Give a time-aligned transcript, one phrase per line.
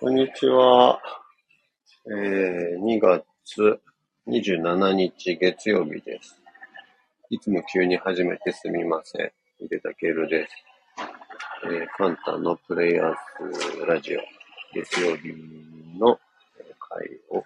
[0.00, 0.98] こんにちは。
[2.06, 3.22] えー、2月
[4.26, 6.40] 27日月曜日です。
[7.28, 9.30] いつも急に始めてすみません。
[9.62, 10.54] 井出たけるです。
[11.66, 13.14] えー、カンタのプレイヤー
[13.78, 14.20] ズラジオ
[14.72, 15.34] 月曜日
[15.98, 16.18] の
[16.78, 17.44] 会を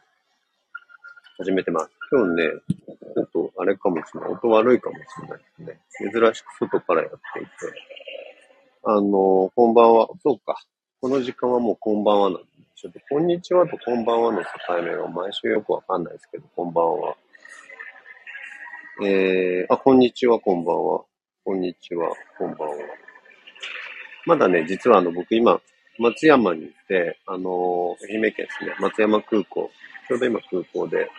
[1.39, 1.91] 始めてます。
[2.13, 2.51] 今日ね、
[3.17, 4.31] ちょっとあれかもしれない。
[4.31, 5.45] 音悪いかもしれないで
[5.89, 6.13] すね。
[6.13, 7.51] 珍しく外からやっていて。
[8.85, 9.05] あのー、
[9.57, 10.09] こんばんは。
[10.23, 10.55] そうか。
[11.05, 12.39] この時間はもうこんばんはなん、
[12.75, 14.49] ちょっとこんにちはとこんばんはの境
[14.83, 17.15] 目が毎週よくわかんないですけど、こんばんは。
[19.05, 21.03] えー、あ、こんにちは、こんばんは。
[21.45, 22.77] こんにちは、こんばんは。
[24.25, 25.61] まだね、実はあの、僕今、
[25.99, 29.71] 松山にいて、あの愛媛県ですね、松山空港、
[30.09, 31.11] ちょうど今空港で、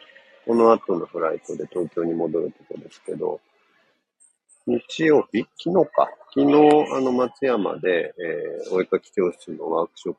[0.47, 3.39] この後のフライトで東京に戻るところですけど、
[4.67, 5.45] 日曜日？
[5.57, 6.09] 昨日か。
[6.33, 6.53] 昨日、
[6.91, 10.15] あの、松山で、えー、お絵かき教室のワークショッ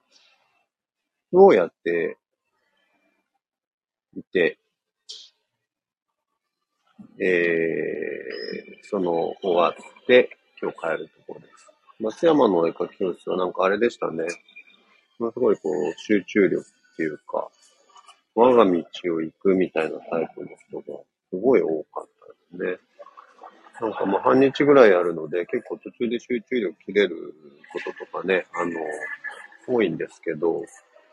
[1.33, 2.17] プをやって
[4.17, 4.59] いて、
[7.21, 9.75] えー、その、終わっ
[10.07, 10.31] て、
[10.63, 11.69] 今日帰るところです。
[11.99, 14.27] 松山のお絵かき教室はなんかあれでしたね。
[15.19, 17.51] まあ、すごいこう、集中力っていうか、
[18.35, 18.71] 我が道
[19.15, 20.99] を行くみたいなタイプの人が
[21.31, 22.09] すごい多かっ
[22.53, 22.79] たですね。
[23.81, 27.35] なんかもう半日ぐらいあるので、結構途中で集中力切れる
[27.73, 28.81] こととかね、あの、
[29.67, 30.63] 多いんですけど、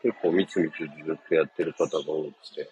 [0.02, 2.68] 結構みつみつずっとやってる方が多くて、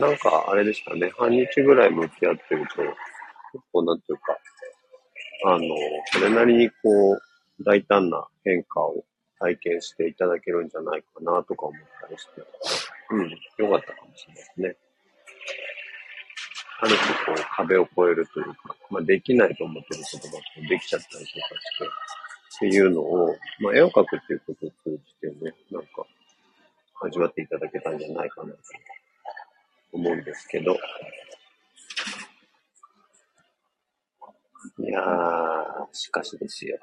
[0.00, 2.82] なんかあれでしたね、半日ぐらい向き合ってると、
[3.52, 4.36] 結構なんていうか、
[5.46, 5.60] あの、
[6.12, 7.20] それなりにこう、
[7.64, 9.04] 大胆な変化を
[9.38, 12.42] 体験していただけるんじゃないかなとか思ったりして、
[13.10, 14.76] うん、よかったかもしれないですね。
[16.82, 21.84] ある種こう壁を越えるというか、まあ、できないと思ってることができちゃったりとかして、
[22.56, 26.06] っていうのを、まあ、絵を描くっていうことを通じてね、なんか、
[27.02, 28.58] 味わっていただけたんじゃないかなと
[29.92, 30.76] 思うんですけど、
[34.78, 35.04] いやー、
[35.92, 36.78] しかしですよ。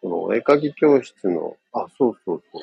[0.00, 2.62] このお絵描き教室の、あ、そうそうそう。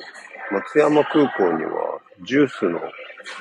[0.54, 2.80] 松山空港にはジュースの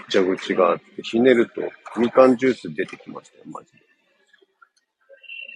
[0.09, 1.61] 蛇口があって、ひねると
[1.97, 3.79] みかんジュース出てきましたよ、マジで。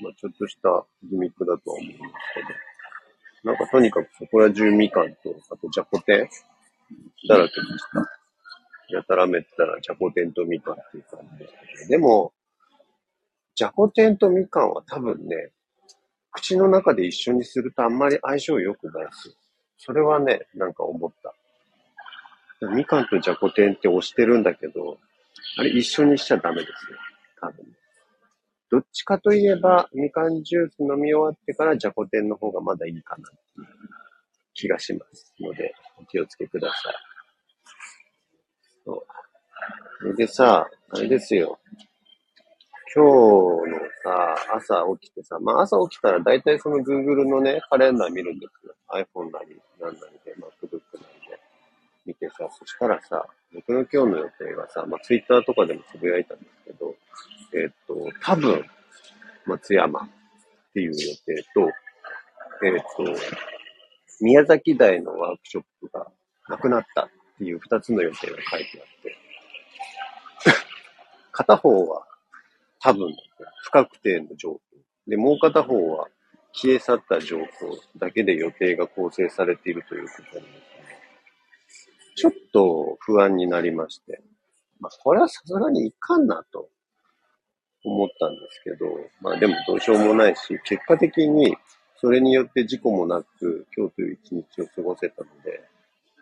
[0.01, 2.01] まあ、ちょっとしたギミックだとは思うんです
[2.33, 3.51] けど。
[3.51, 6.27] なんかとにかくそこら中みかんと、あとじゃこ天
[7.29, 8.95] だらけでした。
[8.95, 11.87] やたらめったらじゃこ天とみかんっていう感じでしたけど。
[11.89, 12.33] でも、
[13.53, 15.51] じゃこ天とみかんは多分ね、
[16.31, 19.35] 口の中で一緒にするとあんまり相性良くないですよ。
[19.77, 21.33] それはね、なんか思った。
[22.67, 24.97] みかんとじゃこ天って押してるんだけど、
[25.57, 26.97] あれ一緒にしちゃダメですよ。
[27.41, 27.65] 多分。
[28.71, 33.29] どっちかといえば、みかんジュース飲み終わってからじゃこ天の方がまだいいかな
[34.53, 36.93] 気がしますので、お気をつけください。
[38.83, 39.05] そう。
[39.99, 41.59] それでさ、あれですよ。
[42.93, 48.73] 今日のさ、朝起きてさ、まあ朝起きたら大体その Google のね、カレンダー見るんですよ。
[48.89, 51.14] iPhone なり、なんなりで、MacBook なり
[52.05, 56.95] 見てさ、そしたらさ、僕の今日の予定がさ、まあ Twitter とかでもつぶやいたんですけど、
[57.53, 58.65] えっ、と、多分、
[59.45, 60.09] 松山っ
[60.73, 61.69] ていう予定と、
[62.65, 63.21] えっ、と、
[64.21, 66.07] 宮崎大のワークショップが
[66.47, 69.17] なくなったっていう二つの予定が書いてあって、
[71.31, 72.07] 片方は
[72.85, 73.15] 多分、
[73.63, 74.59] 不確定の情報。
[75.07, 76.07] で、もう片方は
[76.53, 77.45] 消え去った情報
[77.97, 80.45] だけで予定が構成されているということに、
[82.15, 84.21] ちょっと不安になりまして、
[84.79, 86.69] まあ、これはさすがにいかんなと
[87.83, 88.85] 思ったんですけど、
[89.21, 91.55] まあでもどうしようもないし、結果的に
[92.01, 95.61] それによって事故もなく、今日という一日を過ごせたので、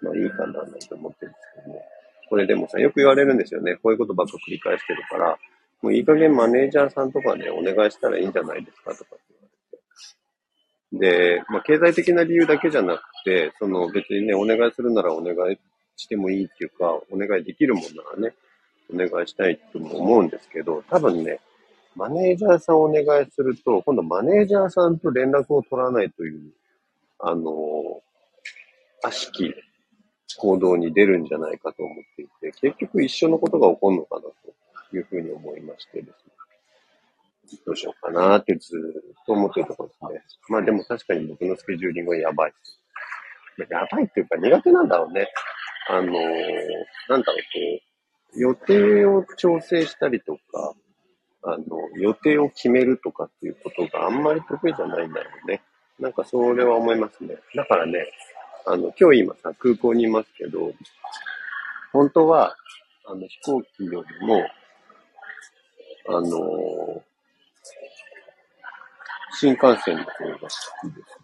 [0.02, 1.82] まあいいかななんて思ってるんですけどね。
[2.30, 3.76] これでもさ、よく言われるんですよね。
[3.76, 5.38] こういうことばっか繰り返してるから、
[5.82, 9.24] もういい加減マネージャーさんとかね、お願いしたらいいんじゃないですかとかって
[10.92, 11.38] 言われて。
[11.38, 15.58] で、まあ、経済的な理由だけじゃなくて、その別にね、お願いするならお願い
[15.96, 18.34] してもいいっていうか、お願いできるもんならね、
[18.94, 21.40] お願いしたいとも思うんですけど、多分ね、
[21.96, 26.52] マネージャーさんをお願いすると、今度マネージャーさんと連絡を取らないという、
[27.20, 28.02] あの、
[29.04, 29.54] 悪しき
[30.38, 36.34] 行動に出るんじゃないかと思っていて、結局一緒のことが起こるのかなというふうに思いましてですね。
[37.66, 40.40] どうしようかなってずっと思ってるところですね。
[40.50, 42.54] まあでも確かに僕のスケジューリングはやばい。
[43.70, 45.28] やばいっていうか苦手なんだろうね。
[45.90, 46.12] あの、
[47.10, 47.42] なんだろう、
[47.80, 47.84] こ
[48.36, 50.74] う、予定を調整したりとか、
[51.44, 51.64] あの、
[51.98, 55.62] 予定を決めるとかっていうことがあんまり得意じゃないんだよね。
[56.00, 57.38] なんかそれは思いますね。
[57.56, 58.08] だからね、
[58.66, 60.74] あの、今日今さ、空港にいますけど、
[61.92, 62.56] 本当は、
[63.06, 64.46] あの、飛行機よりも、
[66.08, 67.02] あのー、
[69.36, 70.48] 新幹線の方が好
[70.90, 71.20] きです、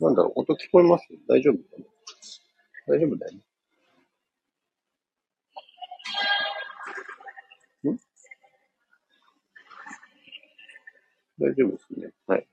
[0.00, 1.06] なんだろう、音聞こえます？
[1.28, 1.84] 大丈夫かな？
[2.88, 3.38] 大丈夫だよね。
[7.90, 7.98] ん？
[11.38, 12.10] 大丈夫ですね。
[12.26, 12.46] はい。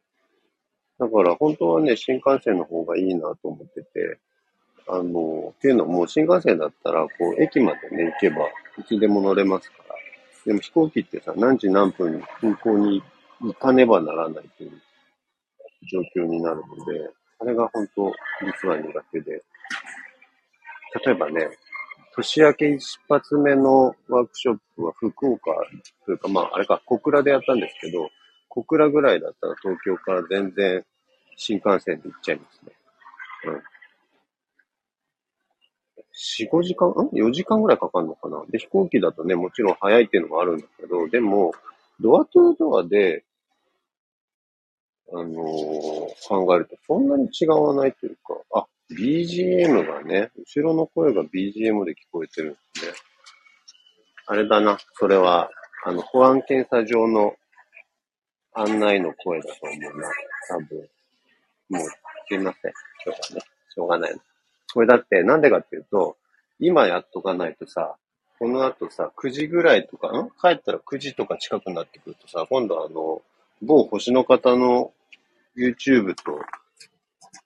[1.00, 4.20] だから本当はね、新幹線の方がいいなと思ってて、
[4.88, 8.48] あの、っていうのも新幹線だったら、こう、駅までね、行けば、
[8.78, 9.96] いつでも乗れますから。
[10.46, 13.02] でも飛行機ってさ、何時何分に空港に
[13.40, 14.82] 行かねばならないという
[15.92, 17.10] 状況になるので、
[17.40, 18.12] あれが本当、
[18.62, 19.44] 実は苦手で。
[21.06, 21.50] 例えばね、
[22.16, 25.52] 年明け一発目のワークショップは福岡
[26.06, 28.10] というか、まあ、あれか、小倉でやったんですけど、
[28.50, 30.84] 小倉ぐらいだったら東京から全然
[31.36, 32.72] 新幹線で行っちゃいますね。
[33.46, 33.62] うん。
[36.16, 38.44] 4、5時間、ん ?4 時間ぐらいかかるのかな？
[38.50, 41.54] で、飛行機だとね、もちろん早いっていうのもあるんだけど、でも、
[42.00, 43.26] ドアトゥードアで、
[45.12, 45.34] あのー、
[46.28, 52.94] 考えるとそんなに違わないというか、あ、BGM がね、後ろの声が BGM で聞こえてるんですね。
[54.28, 55.50] あれだな、それは、
[55.84, 57.36] あの、保安検査場の
[58.54, 60.10] 案内の声だと思うな。
[60.50, 60.90] 多分。
[61.70, 61.90] もう、
[62.28, 62.74] すいません。
[63.06, 63.46] 今日はね。
[63.70, 64.16] しょうがない。
[64.74, 66.18] これだって、なんでかっていうと、
[66.60, 67.96] 今やっとかないとさ、
[68.40, 70.30] この後さ、9時ぐらいとか、ん？
[70.42, 73.22] 帰ったら9時とか近くなってくるとさ、今度あの、
[73.62, 74.92] 某星の方の
[75.58, 76.40] YouTube と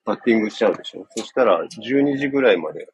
[0.10, 2.90] バッティングしちゃうでしょそしたら12時ぐらいまで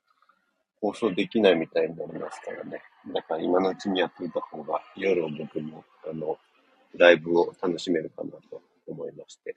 [0.82, 2.82] 放送できないみたいになりますからね。
[3.14, 6.38] だから今のうちにやっていた方が夜を僕も、あの、
[6.98, 9.56] ライブを楽しめるかなと思いまして。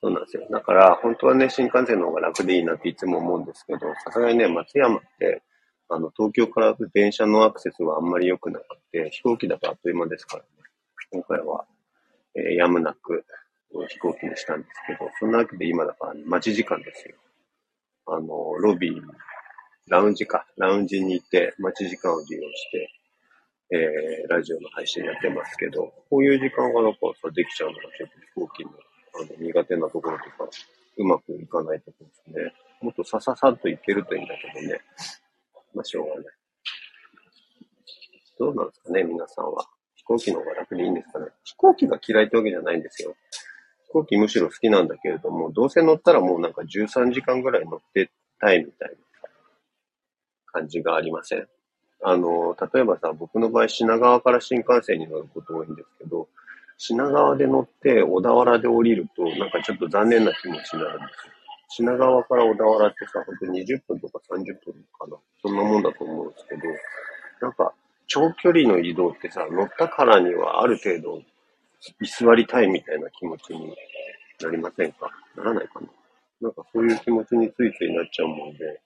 [0.00, 0.46] そうなんですよ。
[0.48, 5.42] だから、本当はね、新幹線の方が楽でいいなっていつも思うんですけど、さすがにね、松山って、
[5.88, 10.48] あの、東京から電車のアクセスはあんまり良くなくて、飛行機だとあっという間ですからね。
[11.10, 11.66] 今回は、
[12.36, 13.24] えー、やむなく
[13.88, 17.16] 飛行機にしたんですけど、そんなわけで今だから、待ち時間ですよ。
[18.06, 19.02] あの、ロビー、
[19.88, 22.90] ラウンジか、ラウンジに行って待ち時間を利用して、
[23.72, 28.70] えー、ラジオの配信やってますけど、こういう時間がなんかさ、できちゃうのがちょっと飛行機の
[29.12, 30.50] あの苦手なところとか、
[30.96, 32.52] うまくいかないところですね。
[32.80, 34.80] もっとさささっといけるといいんだけどね。
[35.74, 36.24] まあ、しょうがない。
[38.38, 39.66] どうなんですかね、皆さんは。
[39.94, 41.26] 飛行機の方が楽でいいんですかね。
[41.44, 43.14] 飛行機が嫌いってわけじゃないんですよ。
[43.90, 48.08] 飛行機むしろ好きなんだけれども、どうせ乗ったらもうなんか13時間ぐらい乗って
[48.40, 48.94] たいみたいな
[50.46, 51.48] 感じがありません？
[52.02, 56.28] あの、例えばさ、僕の場合品川から新幹線に乗ること多いんですけど、
[56.78, 61.32] 品川で乗って小田原で降りると、なんかちょっと残念な気持ちになるんですよ。
[61.68, 65.16] 品川から小田原ってさ、ほんと20分とか30分かな？
[65.42, 66.62] そんなもんだと思うんですけど、
[67.42, 67.74] なんか、
[68.06, 71.22] 長距離の移動ってさ、乗ったからにはある程度
[72.00, 73.74] 居座りたいみたいな気持ちに
[74.42, 75.10] なりませんか？
[75.36, 75.86] ならないかな
[76.40, 78.80] なんかそういう気持ちについついなっちゃうもんで、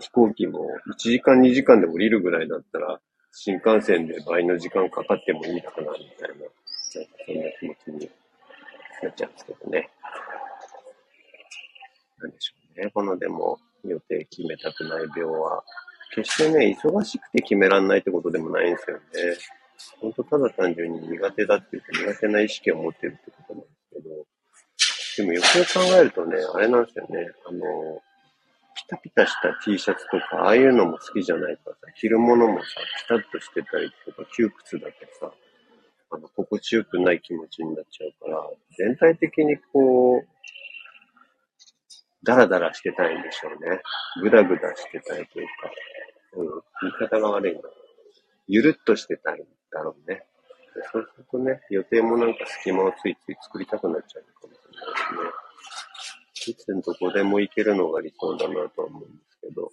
[0.00, 3.00] 飛行機も1時間2時間で降りるぐらいだったら、
[3.32, 6.54] 新幹線で倍の時間かかってもいいかな、みたいな、なんか
[7.26, 8.10] そんな気持ちに
[9.02, 9.90] なっちゃうんですけどね。
[12.18, 12.90] なんでしょうね。
[12.92, 15.64] このでも予定決めたくない病は、
[16.14, 19.02] 決してね、忙しくて決めらんないってことでもないんですよね。
[20.00, 24.26] 本当ただ単純に苦手だっていうか苦手な意識を持ってるってことなんですけど、
[25.16, 27.30] でもよく考えるとね、あれなんですよね。
[27.46, 27.60] あの、
[28.76, 32.66] ピタピタした T シャツとか、ああいうのも好きじゃないからさ、着るものもさ、
[33.00, 35.32] ピタッとしてたりとか、窮屈だとさ、
[36.10, 38.42] あの、心地よくない気持ちになっちゃうから、
[38.76, 40.26] 全体的にこう、
[42.22, 43.80] ダラダラしてたいんでしょうね。
[44.20, 45.70] ぐだぐだしてたいというか、
[46.34, 46.46] うん、
[46.82, 47.60] 言い方が悪いな。
[48.48, 49.44] ゆるっとしてたい
[49.76, 50.24] だろうね。
[50.92, 55.32] そうするとね、予定もなんか隙間をついつい作りたくなっちゃうかもしれない
[56.54, 56.76] ですね。
[56.78, 59.70] いつどこでも行けるのが理想だなとは思うんですけど。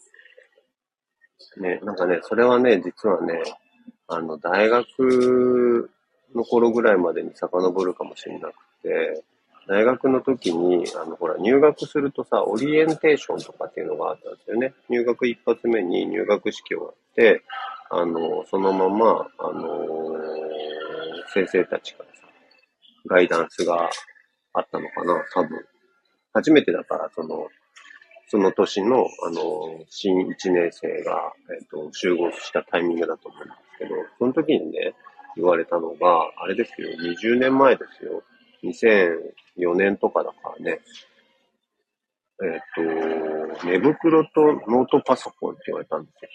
[1.57, 3.41] ね、なんかね、それはね、実はね、
[4.07, 5.89] あの、大学
[6.33, 9.23] の頃ぐらいまでに遡るかもしれなくて、
[9.67, 14.73] 大学の時に、あの、ほら、入学するとさ、オリエンテーションとかっていうのがあったんですよね。
[14.89, 17.43] 入学一発目に入学式をやって、
[17.95, 19.69] あの、そのまま、あの、
[21.31, 22.27] 先生たちからさ、
[23.05, 23.87] ガイダンスが
[24.53, 25.63] あったのかな、多分。
[26.33, 27.47] 初めてだから、その、
[28.29, 34.95] その年の、あの、新1年生が、えっ、と、集合したタイミングだと思うんですけど、その時にね、
[35.35, 38.23] 言われたのが、あれですよ、20年前ですよ。
[38.63, 40.79] 2004年とかだからね、
[42.41, 46.29] えっ、と、寝袋とノートパソコンって言われたんですよ。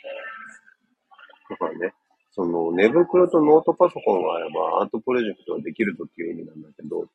[1.51, 1.93] だからね、
[2.33, 7.07] その寝袋とノートパソコンがあればアートプロジェクトができるとっていう意味なんだけど、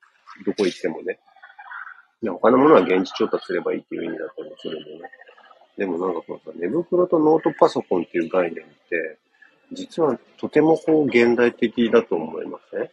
[0.45, 1.19] どこ行ってもね。
[2.21, 5.01] 他のものは現地調達すればいいっていう意味だったりするんでね。
[5.77, 9.17] でもなんかこのさ、寝袋とノートパソコンっていう概念って、
[9.71, 12.91] 実はとてもこう現代的だと思いません、ね、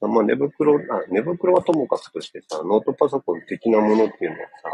[0.00, 4.70] まあ寝袋、あ、寝袋はともかくとしてさ、ノートパソコン的なものっていうのはさ、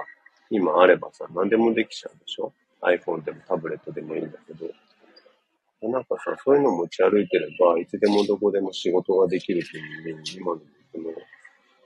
[0.50, 4.66] 今あればさ、何でもできちゃうでしょ ?iPhone でもタブレットでもいいんだけど。
[5.88, 11.11] なんかさ、そういうの持ち歩いてれば、いつでもどこでも仕事ができるという、今のこの、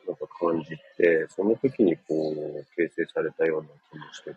[0.06, 4.36] なんか感じて、その時にこう、形成されたような気もしてて、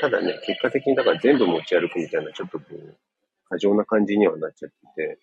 [0.00, 2.96] ただね、結果的にだから全部持ち歩くみたいな、ちょっとこう、
[3.48, 5.18] 過剰な感じにはなっちゃってて、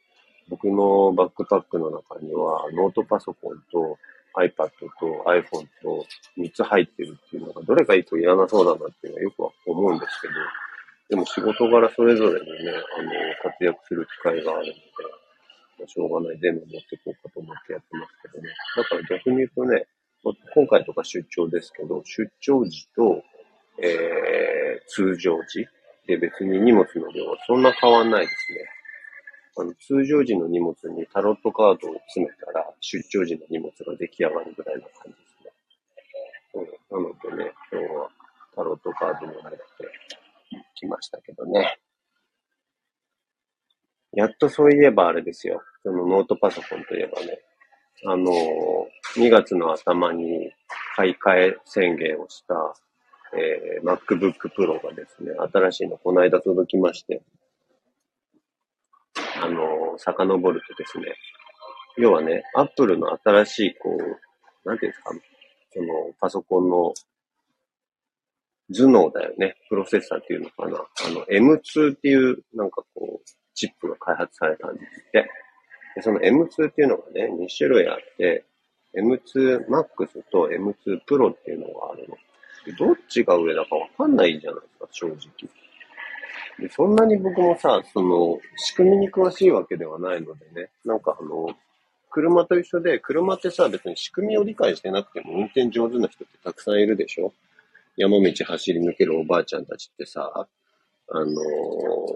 [0.50, 3.98] 僕のバックパックの中には、ノートパソコンと
[4.36, 4.70] iPad
[5.00, 6.06] と iPhone と
[6.38, 10.34] 3つ入ってるっていうのが、どれか1個いらなそうだなっていうのはよくは思うんですけど、
[11.10, 13.12] でも仕事柄それぞれにね、あの、
[13.42, 14.80] 活躍する機会があるので、
[15.80, 18.50] まあ、しょうがない、全部持ってこうかと思ってやってますけどね。
[18.76, 19.88] だから逆に言うとね、
[20.24, 23.24] ま今回とか出張ですけど、出張時と、
[23.80, 25.68] えー、通常時
[26.08, 28.60] で別に荷物の量はそんな変わんないですね。
[29.60, 35.52] あの、通常時の荷物にタロットカードを詰めたら、出張時の荷物が出来上がるぐらいの感じですね。
[36.92, 38.10] うん、なのでね、今日は
[38.56, 39.64] タロットカードに入って
[40.88, 41.80] ましたけどね。
[44.14, 45.62] やっとそういえばあれですよ。
[45.84, 47.40] そのノートパソコンといえばね、
[48.06, 48.32] あの、
[49.16, 50.52] 2月の頭に
[50.96, 52.76] 買い替え宣言をした
[53.34, 57.22] えー、MacBook Pro がですね、新しいのこの間届きまして、
[59.42, 61.16] あの、遡るとですね、
[61.98, 65.12] 要はね、Apple の新しい、こう、なんていうんですか、
[65.74, 65.88] その、
[66.20, 66.94] パソコンの
[68.74, 69.56] 頭脳だよね。
[69.70, 70.78] プロセッサーっていうのかな。
[70.78, 75.30] あの、M2 っていう、なんかこう、チップが開発されたんですって。
[75.96, 78.46] で、その M2 っていうのがね、2種類あって、
[78.96, 82.16] M2 Max と M2 Pro っていうのがあるの。
[82.66, 85.50] でどっちが上だかわかんないじゃないですか、正直。
[86.60, 91.56] で、そんなに僕もさ、その、仕組みに詳しいわけではないのでね、なんかあの、
[92.10, 97.34] 車と一緒で、車ってさ、別に仕組みを理解してなくても運転上手な人ってたくさんいるでしょ
[97.98, 100.48] 山道走り抜けるおばあちゃんたちってさ、
[101.10, 101.26] あの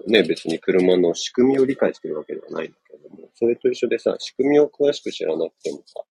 [0.07, 6.01] ね、別に車の仕組みを理解してるわけではないんだけども、それと一緒でさ、仕組みを詳しく知らなくてもさ、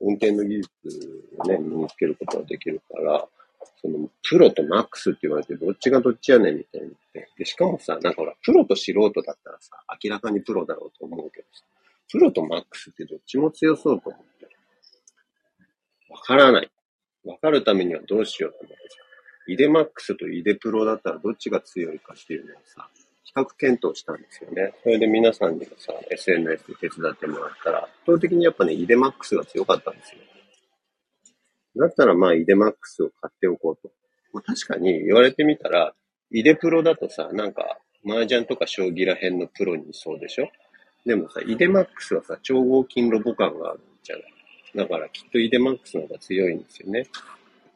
[0.00, 3.26] 運転の技術をね、身につけることができるから、
[3.80, 6.90] その、プロとマックスって言われて、どっちがどっちやねんみたいに。
[7.36, 11.64] で、しかもさ、なんかほら、プロと素人だったらさ、明らかにプロだろうと思うけどさ、
[12.10, 14.50] プロとマックスってどっちも強そうと思ってる。
[16.10, 16.70] わからない。
[17.24, 18.96] わかるためにはどうしようと思ってさ、
[19.48, 22.88] イデマックスとイデプロだったらどっちが強いかっていうのをさ、
[23.24, 24.72] 比較検討したんですよね。
[24.82, 30.18] それで皆さんにもさ、SNS で手伝ってもらったら、圧倒的にやっぱね、イデマックスが強かったんですよ。
[31.76, 33.90] だったらまあ、イデマックスを買っておこうと。
[34.32, 35.94] まあ、確かに言われてみたら、
[36.30, 40.48] イデプロだとさ、なんか、麻雀とか将棋ら辺のプロにそうでしょ？
[41.06, 44.32] でもさ、イデマックスはさ、超合金ロボ感があるんじゃない
[44.74, 47.06] だからきっとイデマックスの方が強いんですよね。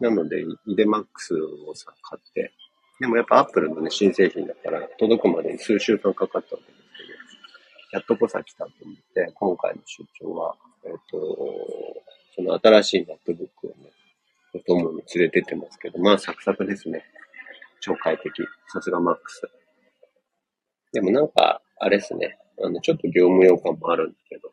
[0.03, 2.53] なので、イデマックスをさ、買って。
[2.99, 11.39] でもやっぱアップルのね、新製品だから、届くまでに数週間かかったわけですけど、やっとこさ来たと思って、今回の出張は、えっ、ー、と、
[12.35, 13.93] その新しい MacBook をね、
[14.55, 17.05] お供に連れてってますけど、まあサクサクですね。
[17.81, 18.43] 超快適。
[18.69, 19.17] さすが MAX。
[20.93, 22.39] でもなんか、あれですね。
[22.63, 24.51] あの、ちょっと業務用感もあるんだけど、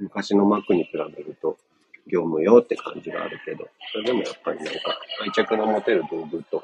[0.00, 1.56] 昔の Mac に比べると、
[2.10, 4.72] 業務用って感じがあるけど、それでもやっぱりなんか
[5.22, 6.62] 愛着の持てる道具と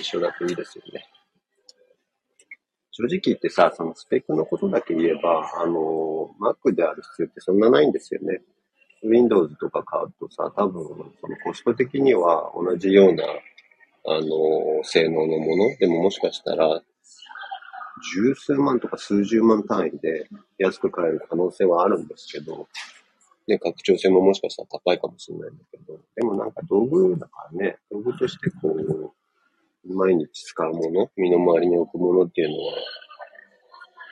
[0.00, 1.06] 一緒だといいですよね。
[2.92, 8.42] 正直言ってさ、そのスペックのことだけ言えば、あの、Mac である必要ってそんなないんですよね。
[9.02, 10.84] Windows とか買うとさ、多分、
[11.20, 16.82] そのコスト的には同じような、あの、性能のものでももしかしたら、
[18.14, 22.68] 十数万とか数十万単位で安く買える可能性はあるんですけど、
[23.48, 32.74] ね、拡張性ももしかしたら高いかもしれないんだけど、でもなんか道具だからね、道具としてこう、毎日使うもの、身の回りに置くものっていうのは、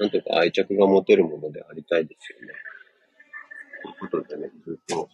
[0.01, 2.55] なんていうか愛着が持てるものでありたいですよね。
[3.83, 5.09] ということでね、ずっと、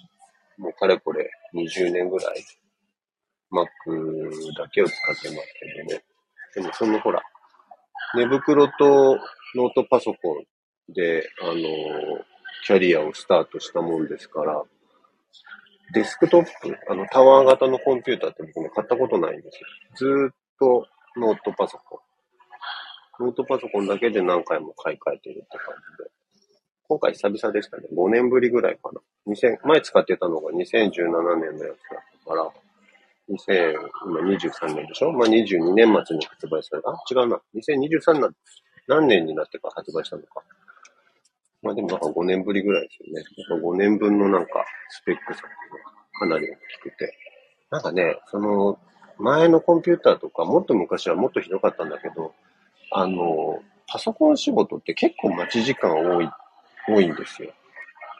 [0.58, 2.44] もうかれこれ20年ぐらい、
[3.52, 3.66] Mac
[4.56, 6.04] だけを使ってますけどね。
[6.54, 7.22] でもそのほら、
[8.14, 9.18] 寝袋と
[9.54, 10.44] ノートパソコン
[10.92, 11.54] で、あの、
[12.64, 14.62] キャリアをスタートしたもんですから、
[15.92, 16.50] デスクトップ、
[16.88, 20.28] あのタワー型のコンピューターって僕ね、買ったことないんですよ。
[20.28, 20.86] ずっと
[21.16, 22.02] ノートパソコ
[23.20, 23.26] ン。
[23.26, 26.10] ノートパソコンだけで何回も買い替えてるって感じで。
[26.88, 27.84] 今回久々でしたね。
[27.96, 29.00] 5年ぶりぐらいかな。
[29.28, 32.50] 2000前使ってたのが2017年のやつだったから、
[33.28, 33.74] 2000、
[34.06, 35.12] 今23年でしょ？
[35.12, 36.90] まあ、22年末に発売された？
[36.90, 37.40] あ、違うな。
[37.54, 38.30] 2023年、
[38.86, 40.42] 何年になってから発売したのか。
[41.66, 43.24] まあでもなんか5年ぶりぐらいですよね。
[43.48, 45.48] なんか5年分のなんかスペック差が
[46.20, 47.12] かなり大きくて。
[47.70, 48.78] なんかね、その
[49.18, 52.32] 前のコンピューターとか、もっと昔はもっとひどかったんだけど、
[52.92, 56.30] あの、パソコン仕事って結構待ち時間多い、
[56.88, 57.52] 多いんですよ。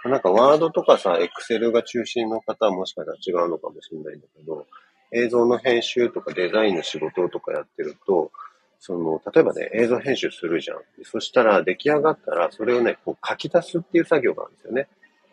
[0.05, 4.67] なんかワードとかさ、エクセルが中心の方はもしかしたら違うのかもしれないんだけど、
[5.13, 8.33] 映像の編集とかデザインの仕事とかやってると、
[8.79, 10.79] その、例えばね、映像編集するじゃん。
[11.05, 14.89] そしたら出来上がったら、それをね、こう書き出すっていう作業があるんですよね。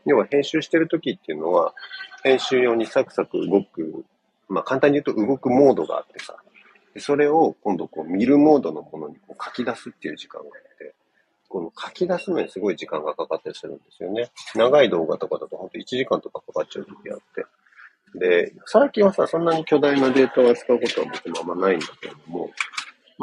[0.05, 1.73] 要は編集してる時っていうのは、
[2.23, 4.05] 編集用にサクサク動く、
[4.49, 6.37] まあ簡単に言うと動くモードがあってさ、
[6.97, 10.93] それを今度こう見るモードのものにこう書き出すっていう時間があって、
[11.49, 14.31] この書き出すのにすごい時間がかかったりするんですよね。
[14.55, 17.45] 長い動画とかだとほんと1時間とかかかっちゃう時あって。
[18.15, 22.49] で、最近はさ、そんなに巨大なデータを扱うことは僕もあんまないんだけれども、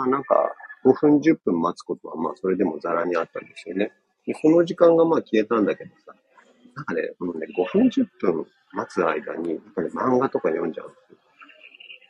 [0.01, 0.35] まあなんか、
[0.87, 3.93] 5分10分待つことはまあそれでもザラにあったんですよね。
[4.27, 6.15] で、その時間がまあ消えたんだけどさ、
[6.75, 11.19] なんかね、このね、5分10分待つ間に、やっぱり漫画とか読んじゃうんですよ。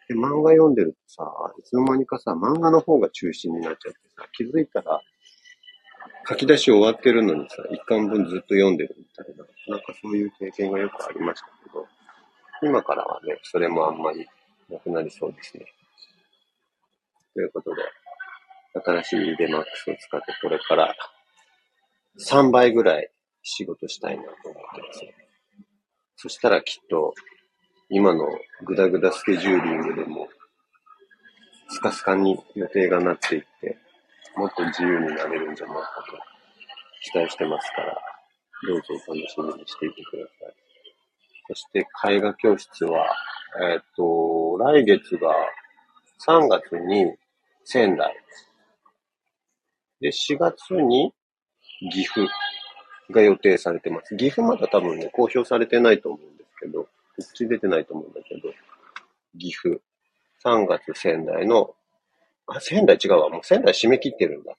[0.09, 1.25] で、漫画読んでるとさ、
[1.59, 5.01] いつの間にかさ、漫画の方が中心になっちゃってさ、気づいたら、
[6.29, 9.45] 書き出し終わってるのにさ、一巻分ずっと読んでるみたいな、
[9.75, 11.87] なんかそういう経験がよくありましたけど、
[12.63, 14.25] 今からはね、それもあんまり
[14.69, 15.65] なくなりそうですね。
[17.35, 17.83] ということで、
[19.03, 20.95] 新しい d m a x を使ってこれから
[22.19, 23.11] 3倍ぐらい
[23.43, 25.01] 仕事したいなと思ってます。
[26.17, 27.15] そしたらきっと
[27.89, 28.27] 今の
[28.65, 30.29] グダグダスケジューリングでも
[31.71, 33.79] スカスカに予定がなっていって、
[34.37, 36.17] もっと自由になれるんじゃないかと
[37.13, 37.97] 期待してますから、
[38.69, 40.55] どうぞお楽しみにしていてください。
[41.49, 43.07] そして絵画教室は、
[43.73, 45.35] えっ、と、来月が
[46.27, 47.15] 3月に
[47.65, 48.15] 仙台。
[50.01, 51.13] で、4月に
[51.91, 52.27] 岐阜
[53.11, 54.17] が予定されてます。
[54.17, 56.89] 岐阜まだ多分ね、公表されてないと思うんですけど、こ
[57.23, 58.53] っち出てないと思うんだけど、
[59.39, 59.81] 岐阜。
[60.45, 61.75] 3月仙台の、
[62.47, 63.29] あ、仙台違うわ。
[63.29, 64.55] もう仙台締め切ってるんだ。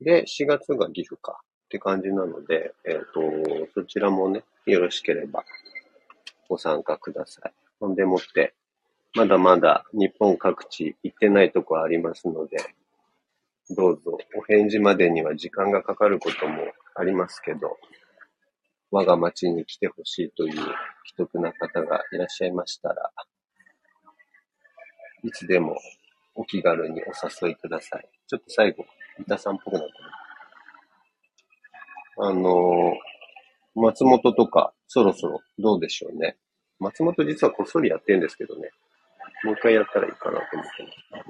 [0.00, 5.44] で、4月が岐阜かって感じなので、えっ、ー、と、そちらもね、よろしければ
[6.48, 7.52] ご参加ください。
[7.80, 8.54] ほんでもって、
[9.18, 12.56] まだまだ日本各地行ってないとこありますので、
[13.70, 16.62] どうぞお返事までには時間がかかることも
[16.94, 17.78] ありますけど、
[18.92, 20.66] 我が町に来てほしいという既
[21.16, 23.10] 得な方がいらっしゃいましたら、
[25.24, 25.76] いつでも
[26.36, 27.06] お気軽にお
[27.44, 28.08] 誘いください。
[28.28, 28.86] ちょっと最後、
[29.18, 29.92] 三田さんっぽくなって
[32.18, 32.94] あの
[33.74, 36.36] 松本とかそろそろどうでしょうね。
[36.78, 38.70] 松本実はこっそりやってんですけどね。
[39.44, 41.28] もう一回やったらいいかなと思ってます。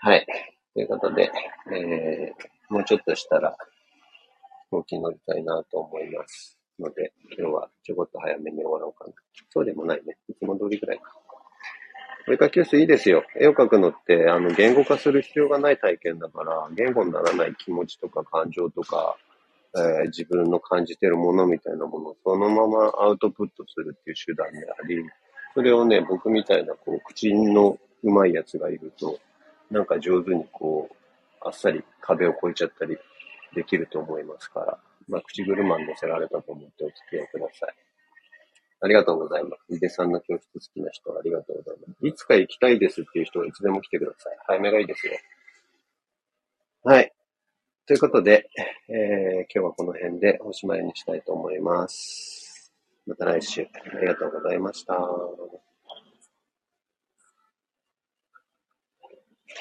[0.00, 0.26] はい。
[0.74, 1.30] ということで、
[1.72, 3.56] えー、もうちょっとしたら、
[4.70, 6.58] 飛行機乗りたいなと思います。
[6.78, 9.12] ので、今日はちょこっと早めに終わろうかな。
[9.50, 10.16] そうでもないね。
[10.28, 11.12] いつも通りぐらいか。
[12.28, 13.24] お絵描き教室いいですよ。
[13.40, 19.16] 絵を描くのって、あの、言語化する必要がない体験だから、言語にならない気持ちとか感情とか、
[19.76, 25.02] えー、自分の感じてるものみたいなものをそのままアウトプットするっていう手段であり、
[25.54, 29.18] それをね、僕みたいな、こう、口のうまいやつがいると、
[29.70, 30.96] なんか上手にこう、
[31.40, 32.96] あっさり壁を越えちゃったり
[33.54, 37.74] できると思いますから、まあ、口車に乗せられたと思ってお付き合いください。
[38.80, 39.74] ありがとうございます。
[39.74, 42.06] 井出さんの教室好きな人ありがとうございます。
[42.06, 44.36] いつか行きたいですっていう人はいつでも来てください。
[44.46, 45.14] 早めがいいですよ。
[46.84, 47.12] はい。
[47.86, 48.48] ということで、
[48.88, 48.94] えー、
[49.44, 52.37] 今日はこの辺でおしまいにしたいと思います。
[53.08, 54.94] また来週ありがとうございました。